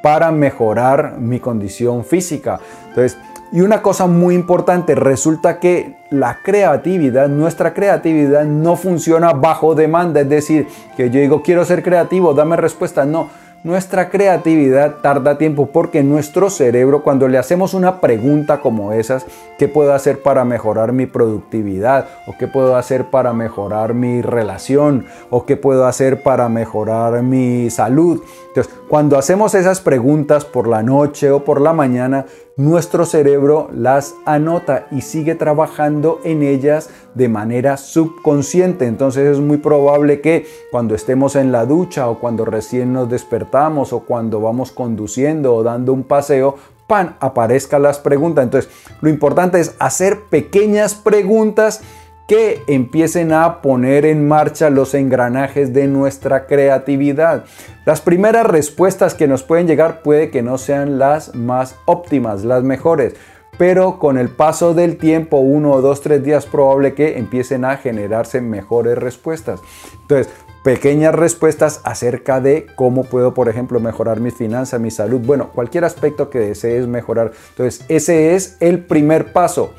para 0.06 0.30
mejorar 0.30 1.18
mi 1.18 1.40
condición 1.40 2.04
física? 2.04 2.60
Entonces, 2.90 3.18
y 3.50 3.60
una 3.60 3.82
cosa 3.82 4.06
muy 4.06 4.36
importante, 4.36 4.94
resulta 4.94 5.58
que 5.58 5.96
la 6.10 6.38
creatividad, 6.44 7.26
nuestra 7.28 7.74
creatividad 7.74 8.44
no 8.44 8.76
funciona 8.76 9.32
bajo 9.32 9.74
demanda, 9.74 10.20
es 10.20 10.28
decir, 10.28 10.68
que 10.96 11.10
yo 11.10 11.18
digo, 11.18 11.42
quiero 11.42 11.64
ser 11.64 11.82
creativo, 11.82 12.34
dame 12.34 12.54
respuesta, 12.56 13.04
no 13.04 13.30
nuestra 13.66 14.10
creatividad 14.10 14.98
tarda 15.02 15.38
tiempo 15.38 15.70
porque 15.72 16.04
nuestro 16.04 16.50
cerebro, 16.50 17.02
cuando 17.02 17.26
le 17.26 17.36
hacemos 17.36 17.74
una 17.74 18.00
pregunta 18.00 18.60
como 18.60 18.92
esas, 18.92 19.26
¿qué 19.58 19.66
puedo 19.66 19.92
hacer 19.92 20.22
para 20.22 20.44
mejorar 20.44 20.92
mi 20.92 21.06
productividad? 21.06 22.06
¿O 22.28 22.36
qué 22.38 22.46
puedo 22.46 22.76
hacer 22.76 23.10
para 23.10 23.32
mejorar 23.32 23.92
mi 23.92 24.22
relación? 24.22 25.06
¿O 25.30 25.46
qué 25.46 25.56
puedo 25.56 25.86
hacer 25.86 26.22
para 26.22 26.48
mejorar 26.48 27.24
mi 27.24 27.68
salud? 27.68 28.22
Entonces, 28.46 28.72
cuando 28.88 29.18
hacemos 29.18 29.52
esas 29.56 29.80
preguntas 29.80 30.44
por 30.44 30.68
la 30.68 30.84
noche 30.84 31.32
o 31.32 31.44
por 31.44 31.60
la 31.60 31.72
mañana, 31.72 32.24
nuestro 32.56 33.04
cerebro 33.04 33.68
las 33.70 34.14
anota 34.24 34.86
y 34.90 35.02
sigue 35.02 35.34
trabajando 35.34 36.20
en 36.24 36.42
ellas 36.42 36.88
de 37.14 37.28
manera 37.28 37.76
subconsciente. 37.76 38.86
Entonces 38.86 39.28
es 39.28 39.40
muy 39.40 39.58
probable 39.58 40.22
que 40.22 40.46
cuando 40.70 40.94
estemos 40.94 41.36
en 41.36 41.52
la 41.52 41.66
ducha 41.66 42.08
o 42.08 42.18
cuando 42.18 42.46
recién 42.46 42.94
nos 42.94 43.10
despertamos 43.10 43.92
o 43.92 44.00
cuando 44.00 44.40
vamos 44.40 44.72
conduciendo 44.72 45.54
o 45.54 45.62
dando 45.62 45.92
un 45.92 46.02
paseo, 46.02 46.56
pan, 46.86 47.16
aparezcan 47.20 47.82
las 47.82 47.98
preguntas. 47.98 48.44
Entonces 48.44 48.72
lo 49.02 49.10
importante 49.10 49.60
es 49.60 49.74
hacer 49.78 50.22
pequeñas 50.30 50.94
preguntas 50.94 51.82
que 52.26 52.62
empiecen 52.66 53.32
a 53.32 53.62
poner 53.62 54.04
en 54.04 54.26
marcha 54.26 54.70
los 54.70 54.94
engranajes 54.94 55.72
de 55.72 55.86
nuestra 55.86 56.46
creatividad. 56.46 57.44
Las 57.84 58.00
primeras 58.00 58.46
respuestas 58.46 59.14
que 59.14 59.28
nos 59.28 59.42
pueden 59.42 59.66
llegar 59.66 60.02
puede 60.02 60.30
que 60.30 60.42
no 60.42 60.58
sean 60.58 60.98
las 60.98 61.34
más 61.34 61.76
óptimas, 61.84 62.44
las 62.44 62.64
mejores, 62.64 63.14
pero 63.58 63.98
con 63.98 64.18
el 64.18 64.28
paso 64.28 64.74
del 64.74 64.96
tiempo, 64.96 65.38
uno 65.38 65.72
o 65.72 65.80
dos, 65.80 66.00
tres 66.00 66.22
días, 66.24 66.46
probable 66.46 66.94
que 66.94 67.18
empiecen 67.18 67.64
a 67.64 67.76
generarse 67.76 68.40
mejores 68.40 68.98
respuestas. 68.98 69.60
Entonces, 70.02 70.32
pequeñas 70.64 71.14
respuestas 71.14 71.80
acerca 71.84 72.40
de 72.40 72.66
cómo 72.74 73.04
puedo, 73.04 73.34
por 73.34 73.48
ejemplo, 73.48 73.78
mejorar 73.78 74.18
mi 74.18 74.32
finanzas, 74.32 74.80
mi 74.80 74.90
salud, 74.90 75.20
bueno, 75.20 75.50
cualquier 75.54 75.84
aspecto 75.84 76.28
que 76.28 76.40
desees 76.40 76.88
mejorar. 76.88 77.30
Entonces, 77.50 77.84
ese 77.88 78.34
es 78.34 78.56
el 78.58 78.84
primer 78.84 79.32
paso. 79.32 79.72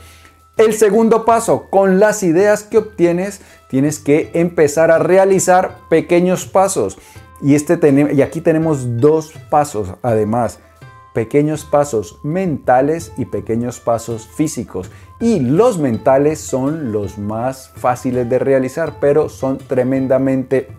El 0.58 0.74
segundo 0.74 1.24
paso, 1.24 1.68
con 1.70 2.00
las 2.00 2.24
ideas 2.24 2.64
que 2.64 2.80
obtienes, 2.80 3.42
tienes 3.70 4.00
que 4.00 4.32
empezar 4.34 4.90
a 4.90 4.98
realizar 4.98 5.78
pequeños 5.88 6.48
pasos. 6.48 6.98
Y, 7.44 7.54
este 7.54 7.78
y 8.14 8.22
aquí 8.24 8.42
tenemos 8.42 8.98
dos 8.98 9.34
pasos 9.52 9.90
además, 10.02 10.60
pequeños 11.14 11.64
pasos 11.64 12.18
mentales 12.24 13.12
y 13.18 13.26
pequeños 13.26 13.80
pasos 13.80 14.28
físicos. 14.28 14.90
Y 15.20 15.40
los 15.42 15.78
mentales 15.78 16.40
son 16.40 16.92
los 16.92 17.20
más 17.20 17.72
fáciles 17.76 18.28
de 18.28 18.40
realizar, 18.40 18.96
pero 19.00 19.30
son 19.30 19.60
tremendamente 19.60 20.70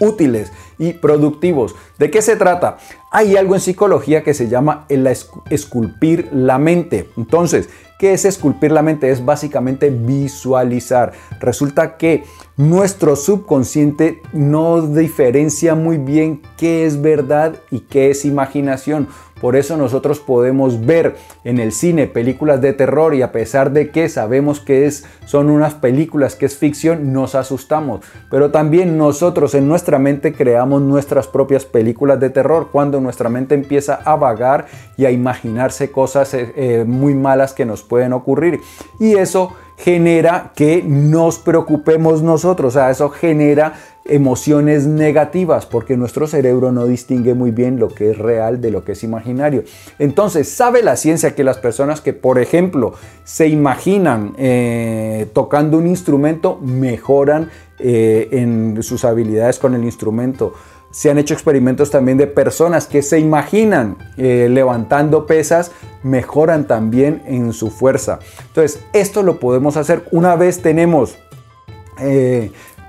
útiles 0.00 0.52
y 0.78 0.94
productivos. 0.94 1.74
¿De 1.98 2.10
qué 2.10 2.22
se 2.22 2.36
trata? 2.36 2.78
Hay 3.10 3.36
algo 3.36 3.54
en 3.54 3.60
psicología 3.60 4.22
que 4.22 4.32
se 4.32 4.48
llama 4.48 4.86
el 4.88 5.06
esculpir 5.50 6.30
la 6.32 6.58
mente. 6.58 7.10
Entonces, 7.16 7.68
¿qué 8.02 8.14
es 8.14 8.24
esculpir 8.24 8.72
la 8.72 8.82
mente? 8.82 9.12
Es 9.12 9.24
básicamente 9.24 9.88
visualizar. 9.90 11.12
Resulta 11.38 11.96
que 11.96 12.24
nuestro 12.56 13.14
subconsciente 13.14 14.20
no 14.32 14.82
diferencia 14.82 15.76
muy 15.76 15.98
bien 15.98 16.42
qué 16.56 16.84
es 16.84 17.00
verdad 17.00 17.54
y 17.70 17.78
qué 17.78 18.10
es 18.10 18.24
imaginación. 18.24 19.06
Por 19.42 19.56
eso 19.56 19.76
nosotros 19.76 20.20
podemos 20.20 20.86
ver 20.86 21.16
en 21.42 21.58
el 21.58 21.72
cine 21.72 22.06
películas 22.06 22.60
de 22.60 22.74
terror 22.74 23.12
y 23.12 23.22
a 23.22 23.32
pesar 23.32 23.72
de 23.72 23.90
que 23.90 24.08
sabemos 24.08 24.60
que 24.60 24.86
es, 24.86 25.04
son 25.26 25.50
unas 25.50 25.74
películas 25.74 26.36
que 26.36 26.46
es 26.46 26.56
ficción, 26.56 27.12
nos 27.12 27.34
asustamos. 27.34 28.04
Pero 28.30 28.52
también 28.52 28.96
nosotros 28.96 29.56
en 29.56 29.66
nuestra 29.66 29.98
mente 29.98 30.32
creamos 30.32 30.80
nuestras 30.80 31.26
propias 31.26 31.64
películas 31.64 32.20
de 32.20 32.30
terror 32.30 32.68
cuando 32.70 33.00
nuestra 33.00 33.28
mente 33.28 33.56
empieza 33.56 33.94
a 34.04 34.14
vagar 34.14 34.66
y 34.96 35.06
a 35.06 35.10
imaginarse 35.10 35.90
cosas 35.90 36.34
eh, 36.34 36.52
eh, 36.54 36.84
muy 36.86 37.16
malas 37.16 37.52
que 37.52 37.64
nos 37.64 37.82
pueden 37.92 38.14
ocurrir. 38.14 38.62
Y 38.98 39.16
eso 39.16 39.52
genera 39.76 40.52
que 40.56 40.82
nos 40.82 41.38
preocupemos 41.38 42.22
nosotros, 42.22 42.74
o 42.74 42.78
sea, 42.78 42.90
eso 42.90 43.10
genera 43.10 43.74
emociones 44.06 44.86
negativas 44.86 45.66
porque 45.66 45.98
nuestro 45.98 46.26
cerebro 46.26 46.72
no 46.72 46.86
distingue 46.86 47.34
muy 47.34 47.50
bien 47.50 47.78
lo 47.78 47.88
que 47.88 48.12
es 48.12 48.18
real 48.18 48.62
de 48.62 48.70
lo 48.70 48.82
que 48.82 48.92
es 48.92 49.04
imaginario. 49.04 49.64
Entonces, 49.98 50.48
sabe 50.48 50.82
la 50.82 50.96
ciencia 50.96 51.34
que 51.34 51.44
las 51.44 51.58
personas 51.58 52.00
que, 52.00 52.14
por 52.14 52.38
ejemplo, 52.38 52.94
se 53.24 53.48
imaginan 53.48 54.32
eh, 54.38 55.26
tocando 55.34 55.76
un 55.76 55.86
instrumento 55.86 56.58
mejoran 56.62 57.50
eh, 57.78 58.28
en 58.32 58.82
sus 58.82 59.04
habilidades 59.04 59.58
con 59.58 59.74
el 59.74 59.84
instrumento. 59.84 60.54
Se 60.92 61.10
han 61.10 61.18
hecho 61.18 61.34
experimentos 61.34 61.90
también 61.90 62.18
de 62.18 62.28
personas 62.28 62.86
que 62.86 63.02
se 63.02 63.18
imaginan 63.18 63.96
eh, 64.16 64.48
levantando 64.48 65.26
pesas, 65.26 65.72
mejoran 66.04 66.68
también 66.68 67.22
en 67.26 67.52
su 67.52 67.70
fuerza. 67.70 68.20
Entonces, 68.46 68.80
esto 68.92 69.24
lo 69.24 69.40
podemos 69.40 69.76
hacer 69.76 70.04
una 70.12 70.36
vez 70.36 70.62
tenemos 70.62 71.18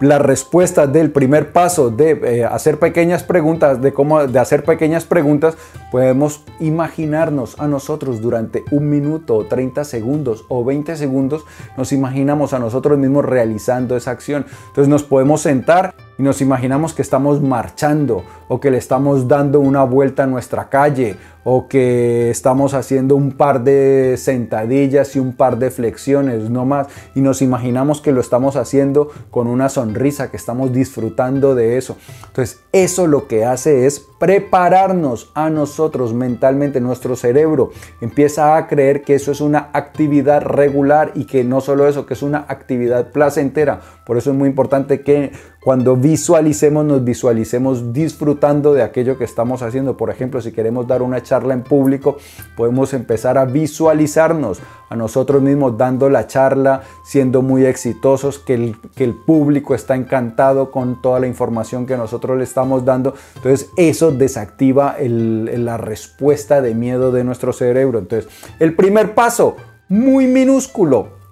la 0.03 0.19
respuesta 0.19 0.85
del 0.85 1.11
primer 1.11 1.53
paso 1.53 1.89
de 1.89 2.11
eh, 2.11 2.43
hacer 2.43 2.77
pequeñas 2.77 3.23
preguntas, 3.23 3.81
de 3.81 3.93
cómo 3.93 4.27
de 4.27 4.37
hacer 4.37 4.65
pequeñas 4.65 5.05
preguntas, 5.05 5.55
podemos 5.91 6.43
imaginarnos 6.59 7.57
a 7.57 7.67
nosotros 7.67 8.21
durante 8.21 8.65
un 8.71 8.89
minuto 8.89 9.35
o 9.35 9.45
30 9.45 9.85
segundos 9.85 10.43
o 10.49 10.65
20 10.65 10.97
segundos, 10.97 11.45
nos 11.77 11.93
imaginamos 11.93 12.53
a 12.53 12.59
nosotros 12.59 12.97
mismos 12.97 13.23
realizando 13.23 13.95
esa 13.95 14.11
acción. 14.11 14.45
Entonces 14.67 14.89
nos 14.89 15.03
podemos 15.03 15.41
sentar 15.41 15.95
y 16.17 16.23
nos 16.23 16.41
imaginamos 16.41 16.93
que 16.93 17.01
estamos 17.01 17.41
marchando 17.41 18.23
o 18.47 18.59
que 18.59 18.71
le 18.71 18.77
estamos 18.77 19.27
dando 19.27 19.59
una 19.59 19.83
vuelta 19.83 20.23
a 20.23 20.27
nuestra 20.27 20.69
calle 20.69 21.17
o 21.43 21.67
que 21.67 22.29
estamos 22.29 22.73
haciendo 22.73 23.15
un 23.15 23.31
par 23.31 23.63
de 23.63 24.15
sentadillas 24.17 25.15
y 25.15 25.19
un 25.19 25.33
par 25.33 25.57
de 25.57 25.71
flexiones, 25.71 26.49
no 26.49 26.65
más, 26.65 26.87
y 27.15 27.21
nos 27.21 27.41
imaginamos 27.41 28.01
que 28.01 28.11
lo 28.11 28.21
estamos 28.21 28.55
haciendo 28.55 29.09
con 29.31 29.47
una 29.47 29.69
sonrisa, 29.69 30.31
que 30.31 30.37
estamos 30.37 30.71
disfrutando 30.71 31.55
de 31.55 31.77
eso. 31.77 31.97
Entonces, 32.27 32.59
eso 32.71 33.07
lo 33.07 33.27
que 33.27 33.45
hace 33.45 33.85
es 33.85 33.99
prepararnos 34.19 35.31
a 35.35 35.49
nosotros 35.49 36.13
mentalmente, 36.13 36.79
nuestro 36.79 37.15
cerebro 37.15 37.71
empieza 37.99 38.55
a 38.55 38.67
creer 38.67 39.03
que 39.03 39.15
eso 39.15 39.31
es 39.31 39.41
una 39.41 39.69
actividad 39.73 40.41
regular 40.41 41.11
y 41.13 41.25
que 41.25 41.43
no 41.43 41.59
solo 41.59 41.87
eso, 41.87 42.05
que 42.05 42.13
es 42.13 42.23
una 42.23 42.45
actividad 42.47 43.11
placentera. 43.11 43.81
Por 44.05 44.17
eso 44.17 44.31
es 44.31 44.37
muy 44.37 44.47
importante 44.47 45.01
que 45.01 45.31
cuando 45.63 45.95
visualicemos, 45.95 46.85
nos 46.85 47.03
visualicemos 47.03 47.93
disfrutando 47.93 48.73
de 48.73 48.83
aquello 48.83 49.17
que 49.17 49.23
estamos 49.23 49.61
haciendo. 49.61 49.95
Por 49.95 50.09
ejemplo, 50.09 50.41
si 50.41 50.51
queremos 50.51 50.87
dar 50.87 51.01
una 51.01 51.23
charla 51.23 51.32
en 51.41 51.63
público, 51.63 52.17
podemos 52.55 52.93
empezar 52.93 53.37
a 53.37 53.45
visualizarnos 53.45 54.61
a 54.89 54.95
nosotros 54.95 55.41
mismos 55.41 55.77
dando 55.77 56.09
la 56.09 56.27
charla, 56.27 56.83
siendo 57.03 57.41
muy 57.41 57.65
exitosos, 57.65 58.37
que 58.37 58.53
el, 58.53 58.77
que 58.95 59.03
el 59.03 59.15
público 59.15 59.73
está 59.73 59.95
encantado 59.95 60.69
con 60.69 61.01
toda 61.01 61.19
la 61.19 61.27
información 61.27 61.87
que 61.87 61.97
nosotros 61.97 62.37
le 62.37 62.43
estamos 62.43 62.85
dando. 62.85 63.15
Entonces, 63.35 63.69
eso 63.75 64.11
desactiva 64.11 64.95
la 64.99 65.77
respuesta 65.77 66.61
de 66.61 66.75
miedo 66.75 67.11
de 67.11 67.23
nuestro 67.23 67.53
cerebro. 67.53 67.99
Entonces, 67.99 68.31
el 68.59 68.75
primer 68.75 69.15
paso, 69.15 69.55
muy 69.89 70.27
minúsculo, 70.27 71.23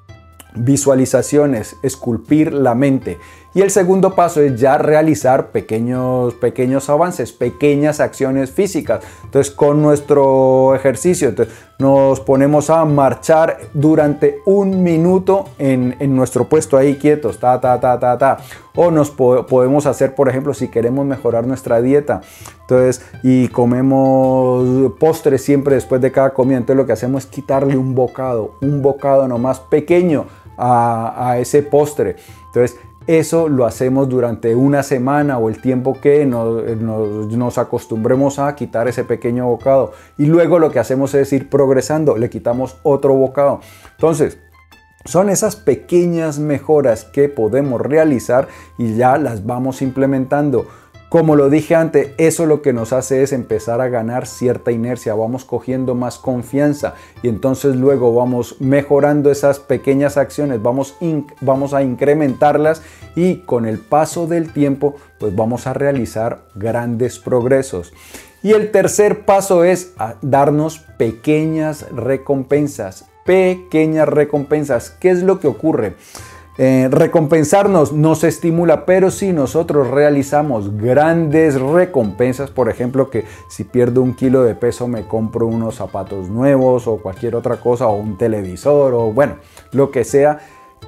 visualizaciones, 0.55 1.75
esculpir 1.83 2.53
la 2.53 2.75
mente. 2.75 3.17
Y 3.53 3.61
el 3.61 3.69
segundo 3.69 4.15
paso 4.15 4.39
es 4.39 4.59
ya 4.59 4.77
realizar 4.77 5.47
pequeños, 5.47 6.33
pequeños 6.35 6.89
avances, 6.89 7.33
pequeñas 7.33 7.99
acciones 7.99 8.49
físicas. 8.51 9.03
Entonces 9.25 9.53
con 9.53 9.81
nuestro 9.81 10.73
ejercicio 10.73 11.27
entonces, 11.27 11.53
nos 11.77 12.21
ponemos 12.21 12.69
a 12.69 12.85
marchar 12.85 13.57
durante 13.73 14.39
un 14.45 14.83
minuto 14.83 15.45
en, 15.57 15.95
nuestro 16.15 16.47
puesto 16.47 16.77
ahí 16.77 16.95
quietos, 16.95 17.39
ta, 17.39 17.59
ta, 17.59 17.79
ta, 17.79 17.99
ta, 17.99 18.17
ta. 18.17 18.37
O 18.75 18.89
nos 18.89 19.11
podemos 19.11 19.85
hacer, 19.85 20.15
por 20.15 20.29
ejemplo, 20.29 20.53
si 20.53 20.69
queremos 20.69 21.05
mejorar 21.05 21.45
nuestra 21.45 21.81
dieta. 21.81 22.21
Entonces, 22.61 23.03
y 23.21 23.49
comemos 23.49 24.93
postres 24.97 25.43
siempre 25.43 25.75
después 25.75 25.99
de 25.99 26.11
cada 26.11 26.33
comida. 26.33 26.57
Entonces 26.57 26.77
lo 26.77 26.85
que 26.85 26.93
hacemos 26.93 27.25
es 27.25 27.29
quitarle 27.29 27.75
un 27.75 27.95
bocado, 27.95 28.55
un 28.61 28.81
bocado 28.81 29.27
nomás 29.27 29.59
pequeño 29.59 30.27
a, 30.57 31.31
a 31.31 31.39
ese 31.39 31.63
postre. 31.63 32.15
Entonces, 32.45 32.77
eso 33.19 33.49
lo 33.49 33.65
hacemos 33.65 34.09
durante 34.09 34.55
una 34.55 34.83
semana 34.83 35.37
o 35.37 35.49
el 35.49 35.61
tiempo 35.61 35.99
que 35.99 36.25
nos, 36.25 36.63
nos, 36.77 37.57
acostumbremos 37.57 38.39
a 38.39 38.55
quitar 38.55 38.87
ese 38.87 39.03
pequeño 39.03 39.47
bocado. 39.47 39.93
Y 40.17 40.25
luego 40.25 40.59
lo 40.59 40.71
que 40.71 40.79
hacemos 40.79 41.13
es 41.13 41.33
ir 41.33 41.49
progresando, 41.49 42.17
le 42.17 42.29
quitamos 42.29 42.77
otro 42.83 43.13
bocado. 43.13 43.59
Entonces, 43.91 44.37
son 45.05 45.29
esas 45.29 45.55
pequeñas 45.55 46.39
mejoras 46.39 47.05
que 47.05 47.27
podemos 47.27 47.81
realizar 47.81 48.47
y 48.77 48.95
ya 48.95 49.17
las 49.17 49.45
vamos 49.45 49.81
implementando. 49.81 50.67
Como 51.11 51.35
lo 51.35 51.49
dije 51.49 51.75
antes, 51.75 52.11
eso 52.17 52.45
lo 52.45 52.61
que 52.61 52.71
nos 52.71 52.93
hace 52.93 53.21
es 53.21 53.33
empezar 53.33 53.81
a 53.81 53.89
ganar 53.89 54.25
cierta 54.25 54.71
inercia, 54.71 55.13
vamos 55.13 55.43
cogiendo 55.43 55.93
más 55.93 56.17
confianza 56.17 56.95
y 57.21 57.27
entonces 57.27 57.75
luego 57.75 58.15
vamos 58.15 58.61
mejorando 58.61 59.29
esas 59.29 59.59
pequeñas 59.59 60.15
acciones, 60.15 60.63
vamos, 60.63 60.95
vamos 61.41 61.73
a 61.73 61.83
incrementarlas 61.83 62.81
y 63.13 63.39
con 63.39 63.65
el 63.65 63.77
paso 63.79 64.25
del 64.25 64.53
tiempo 64.53 64.95
pues 65.19 65.35
vamos 65.35 65.67
a 65.67 65.73
realizar 65.73 66.43
grandes 66.55 67.19
progresos. 67.19 67.91
Y 68.41 68.51
el 68.53 68.71
tercer 68.71 69.25
paso 69.25 69.65
es 69.65 69.91
darnos 70.21 70.79
pequeñas 70.97 71.87
recompensas, 71.91 73.09
pequeñas 73.25 74.07
recompensas. 74.07 74.91
¿Qué 74.91 75.09
es 75.09 75.23
lo 75.23 75.41
que 75.41 75.49
ocurre? 75.49 75.95
Eh, 76.57 76.89
recompensarnos 76.91 77.93
nos 77.93 78.23
estimula, 78.23 78.85
pero 78.85 79.09
si 79.09 79.31
nosotros 79.31 79.89
realizamos 79.89 80.75
grandes 80.77 81.59
recompensas, 81.59 82.51
por 82.51 82.69
ejemplo, 82.69 83.09
que 83.09 83.25
si 83.47 83.63
pierdo 83.63 84.01
un 84.01 84.13
kilo 84.13 84.43
de 84.43 84.53
peso 84.53 84.87
me 84.87 85.07
compro 85.07 85.47
unos 85.47 85.75
zapatos 85.75 86.29
nuevos 86.29 86.87
o 86.87 86.97
cualquier 86.97 87.35
otra 87.35 87.57
cosa, 87.57 87.87
o 87.87 87.95
un 87.95 88.17
televisor, 88.17 88.93
o 88.93 89.13
bueno, 89.13 89.35
lo 89.71 89.91
que 89.91 90.03
sea, 90.03 90.39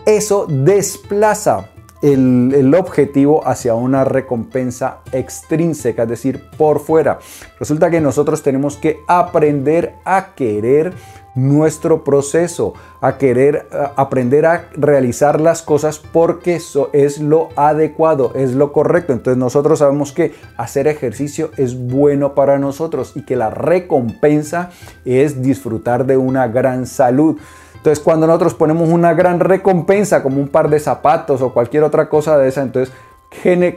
eso 0.05 0.47
desplaza 0.49 1.69
el, 2.01 2.53
el, 2.53 2.75
objetivo 2.75 3.47
hacia 3.47 3.73
una 3.75 4.03
recompensa 4.03 4.99
extrínseca, 5.13 6.03
es 6.03 6.09
decir, 6.09 6.43
por 6.57 6.81
fuera. 6.81 7.19
Resulta 7.57 7.89
que 7.89 8.01
nosotros 8.01 8.43
tenemos 8.43 8.75
que 8.75 8.99
aprender 9.07 9.95
a 10.03 10.35
querer 10.35 10.93
nuestro 11.35 12.03
proceso, 12.03 12.73
a 13.01 13.17
querer 13.17 13.67
aprender 13.95 14.45
a 14.45 14.69
realizar 14.73 15.41
las 15.41 15.61
cosas 15.61 15.99
porque 15.99 16.55
eso 16.55 16.89
es 16.93 17.19
lo 17.19 17.49
adecuado, 17.55 18.31
es 18.35 18.53
lo 18.53 18.71
correcto. 18.71 19.13
Entonces 19.13 19.37
nosotros 19.37 19.79
sabemos 19.79 20.11
que 20.11 20.33
hacer 20.57 20.87
ejercicio 20.87 21.51
es 21.57 21.75
bueno 21.87 22.33
para 22.35 22.59
nosotros 22.59 23.13
y 23.15 23.23
que 23.23 23.35
la 23.35 23.49
recompensa 23.49 24.69
es 25.05 25.41
disfrutar 25.41 26.05
de 26.05 26.17
una 26.17 26.47
gran 26.47 26.85
salud. 26.85 27.37
Entonces 27.75 28.01
cuando 28.03 28.27
nosotros 28.27 28.53
ponemos 28.53 28.89
una 28.89 29.13
gran 29.13 29.39
recompensa 29.39 30.23
como 30.23 30.39
un 30.39 30.47
par 30.47 30.69
de 30.69 30.79
zapatos 30.79 31.41
o 31.41 31.53
cualquier 31.53 31.83
otra 31.83 32.07
cosa 32.09 32.37
de 32.37 32.47
esa, 32.47 32.61
entonces 32.61 32.93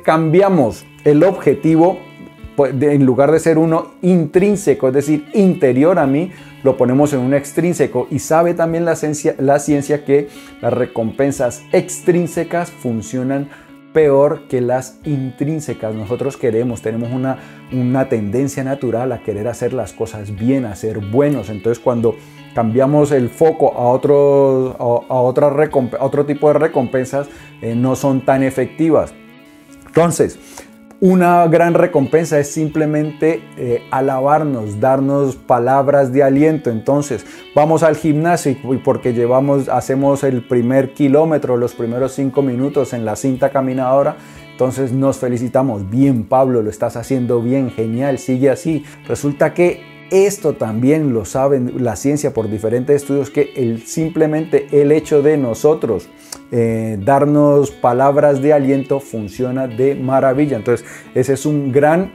cambiamos 0.05 0.85
el 1.05 1.25
objetivo 1.25 1.99
pues, 2.57 2.73
en 2.81 3.05
lugar 3.05 3.33
de 3.33 3.39
ser 3.39 3.59
uno 3.59 3.93
intrínseco, 4.03 4.89
es 4.89 4.95
decir, 4.95 5.29
interior 5.35 5.99
a 5.99 6.07
mí, 6.07 6.33
lo 6.67 6.77
ponemos 6.77 7.13
en 7.13 7.21
un 7.21 7.33
extrínseco 7.33 8.09
y 8.11 8.19
sabe 8.19 8.53
también 8.53 8.85
la 8.85 8.97
ciencia, 8.97 9.37
la 9.39 9.61
ciencia 9.61 10.05
que 10.05 10.29
las 10.61 10.73
recompensas 10.73 11.63
extrínsecas 11.73 12.73
funcionan 12.73 13.49
peor 13.93 14.49
que 14.49 14.61
las 14.61 14.99
intrínsecas. 15.05 15.95
Nosotros 15.95 16.37
queremos, 16.37 16.83
tenemos 16.83 17.13
una, 17.13 17.39
una 17.73 18.09
tendencia 18.09 18.65
natural 18.65 19.13
a 19.13 19.23
querer 19.23 19.47
hacer 19.47 19.73
las 19.73 19.93
cosas 19.93 20.35
bien, 20.35 20.65
a 20.65 20.75
ser 20.75 20.99
buenos. 20.99 21.51
Entonces 21.51 21.83
cuando 21.83 22.17
cambiamos 22.53 23.13
el 23.13 23.31
foco 23.31 23.73
a 23.73 23.89
otro, 23.89 24.77
a, 25.09 25.21
otra 25.21 25.71
otro 26.01 26.27
tipo 26.27 26.49
de 26.49 26.59
recompensas, 26.59 27.29
eh, 27.63 27.77
no 27.77 27.95
son 27.95 28.23
tan 28.23 28.43
efectivas. 28.43 29.15
Entonces, 29.87 30.39
una 31.01 31.47
gran 31.49 31.75
recompensa 31.75 32.39
es 32.39 32.51
simplemente 32.51 33.43
eh, 33.59 33.83
alabarnos, 33.91 34.81
darnos 34.81 35.37
palabras 35.37 36.13
de 36.13 36.23
aliento. 36.23 36.71
Entonces, 36.71 37.27
vamos 37.55 37.83
al 37.83 37.97
gimnasio 37.97 38.53
y 38.53 38.77
porque 38.79 39.13
llevamos, 39.13 39.69
hacemos 39.69 40.25
el 40.25 40.47
primer 40.47 40.95
kilómetro, 40.95 41.57
los 41.57 41.75
primeros 41.75 42.13
cinco 42.13 42.43
minutos 42.43 42.93
en 42.93 43.05
la 43.05 43.17
cinta 43.17 43.51
caminadora. 43.51 44.17
Entonces 44.53 44.91
nos 44.91 45.19
felicitamos, 45.19 45.91
bien 45.91 46.25
Pablo, 46.25 46.63
lo 46.63 46.71
estás 46.71 46.97
haciendo 46.97 47.43
bien, 47.43 47.71
genial, 47.71 48.19
sigue 48.19 48.49
así. 48.49 48.85
Resulta 49.07 49.53
que 49.53 49.96
esto 50.11 50.55
también 50.55 51.13
lo 51.13 51.25
saben 51.25 51.73
la 51.79 51.97
ciencia 51.97 52.33
por 52.33 52.51
diferentes 52.51 53.03
estudios 53.03 53.31
que 53.31 53.53
el, 53.57 53.83
simplemente 53.87 54.67
el 54.73 54.93
hecho 54.93 55.23
de 55.23 55.37
nosotros 55.37 56.09
eh, 56.53 56.99
darnos 57.01 57.71
palabras 57.71 58.41
de 58.41 58.53
aliento 58.53 59.01
funciona 59.01 59.67
de 59.67 59.95
maravilla. 59.95 60.57
Entonces 60.57 60.87
ese 61.15 61.33
es 61.33 61.47
un 61.47 61.73
gran, 61.73 62.13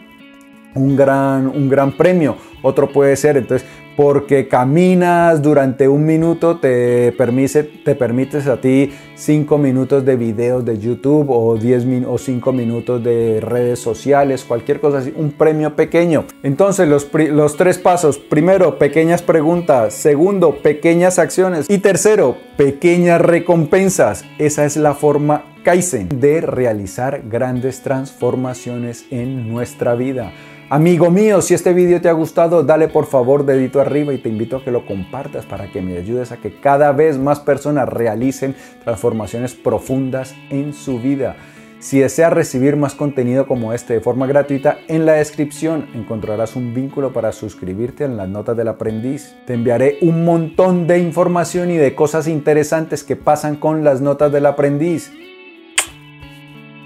un 0.75 0.95
gran, 0.95 1.48
un 1.48 1.69
gran 1.69 1.98
premio. 1.98 2.37
Otro 2.61 2.92
puede 2.92 3.16
ser, 3.16 3.37
entonces 3.37 3.68
porque 4.01 4.48
caminas 4.48 5.44
durante 5.44 5.87
un 5.87 6.07
minuto 6.07 6.57
te, 6.57 7.11
permite, 7.11 7.61
te 7.61 7.94
permites 7.94 8.48
a 8.48 8.59
ti 8.59 8.92
5 9.14 9.59
minutos 9.59 10.03
de 10.03 10.16
videos 10.16 10.66
de 10.66 10.79
YouTube 10.79 11.27
o 11.29 11.55
10 11.55 12.07
o 12.07 12.18
5 12.18 12.51
minutos 12.51 13.03
de 13.03 13.40
redes 13.42 13.77
sociales, 13.77 14.44
cualquier 14.44 14.79
cosa 14.79 14.98
así, 14.98 15.14
un 15.16 15.33
premio 15.33 15.75
pequeño. 15.75 16.25
Entonces 16.42 16.87
los, 16.87 17.07
los 17.14 17.57
tres 17.57 17.77
pasos, 17.77 18.18
primero, 18.18 18.79
pequeñas 18.79 19.22
preguntas, 19.22 19.94
segundo, 19.94 20.55
pequeñas 20.64 21.20
acciones 21.20 21.70
y 21.70 21.77
tercero, 21.77 22.37
pequeñas 22.57 23.22
recompensas. 23.22 24.25
Esa 24.40 24.66
es 24.66 24.77
la 24.77 24.96
forma 24.96 25.44
Kaizen 25.64 26.09
de 26.09 26.42
realizar 26.42 27.22
grandes 27.29 27.81
transformaciones 27.81 29.05
en 29.11 29.48
nuestra 29.48 29.94
vida. 29.94 30.31
Amigo 30.72 31.12
mío, 31.12 31.42
si 31.42 31.53
este 31.53 31.74
video 31.74 32.00
te 32.00 32.07
ha 32.07 32.14
gustado, 32.14 32.64
dale 32.64 32.88
por 32.88 33.05
favor 33.05 33.46
dedito 33.46 33.81
arriba 33.81 34.14
y 34.14 34.20
te 34.20 34.29
invito 34.29 34.55
a 34.55 34.64
que 34.64 34.72
lo 34.72 34.86
compartas 34.86 35.46
para 35.46 35.70
que 35.70 35.81
me 35.81 35.98
ayudes 35.98 36.31
a 36.31 36.38
que 36.38 36.62
cada 36.62 36.94
vez 36.94 37.18
más 37.18 37.42
personas 37.42 37.90
realicen 37.90 38.55
transformaciones 38.86 39.53
profundas 39.53 40.34
en 40.50 40.72
su 40.72 40.98
vida. 40.98 41.36
Si 41.79 42.00
deseas 42.00 42.31
recibir 42.31 42.77
más 42.77 42.96
contenido 42.96 43.48
como 43.48 43.74
este 43.74 43.96
de 43.96 44.00
forma 44.00 44.27
gratuita, 44.27 44.77
en 44.88 45.05
la 45.05 45.12
descripción 45.12 45.88
encontrarás 45.94 46.55
un 46.55 46.74
vínculo 46.74 47.12
para 47.12 47.34
suscribirte 47.34 48.05
en 48.05 48.16
las 48.16 48.29
notas 48.29 48.55
del 48.55 48.70
aprendiz. 48.70 49.36
Te 49.46 49.55
enviaré 49.55 49.98
un 50.01 50.24
montón 50.24 50.88
de 50.88 51.00
información 51.00 51.70
y 51.70 51.75
de 51.75 51.96
cosas 51.96 52.29
interesantes 52.29 53.03
que 53.03 53.18
pasan 53.18 53.57
con 53.57 53.84
las 53.84 54.00
notas 54.00 54.31
del 54.31 54.46
aprendiz. 54.46 55.12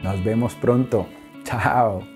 Nos 0.02 0.24
vemos 0.24 0.56
pronto. 0.56 1.06
Chao. 1.44 2.15